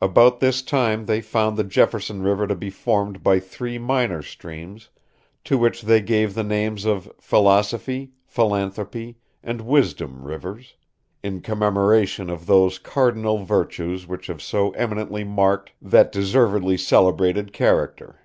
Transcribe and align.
About 0.00 0.40
this 0.40 0.62
time 0.62 1.04
they 1.04 1.20
found 1.20 1.58
the 1.58 1.62
Jefferson 1.62 2.22
River 2.22 2.46
to 2.46 2.54
be 2.54 2.70
formed 2.70 3.22
by 3.22 3.38
three 3.38 3.76
minor 3.76 4.22
streams, 4.22 4.88
to 5.44 5.58
which 5.58 5.82
they 5.82 6.00
gave 6.00 6.32
the 6.32 6.42
names 6.42 6.86
of 6.86 7.12
Philosophy, 7.20 8.12
Philanthropy, 8.24 9.18
and 9.42 9.60
Wisdom 9.60 10.24
rivers, 10.24 10.74
"in 11.22 11.42
commemoration 11.42 12.30
of 12.30 12.46
those 12.46 12.78
cardinal 12.78 13.44
virtues 13.44 14.06
which 14.08 14.28
have 14.28 14.40
so 14.40 14.70
eminently 14.70 15.22
marked 15.22 15.72
that 15.82 16.12
deservedly 16.12 16.78
selibrated 16.78 17.52
character." 17.52 18.20